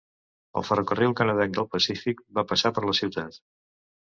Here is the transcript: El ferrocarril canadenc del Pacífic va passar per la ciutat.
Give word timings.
El 0.61 0.63
ferrocarril 0.69 1.13
canadenc 1.19 1.53
del 1.57 1.67
Pacífic 1.75 2.25
va 2.39 2.45
passar 2.53 2.73
per 2.79 2.85
la 2.89 2.99
ciutat. 3.03 3.39